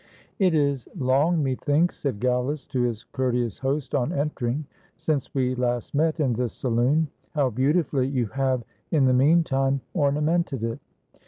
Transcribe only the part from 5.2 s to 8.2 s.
we last met in this saloon; how beautifully